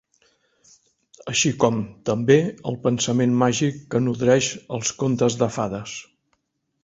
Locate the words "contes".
5.03-5.41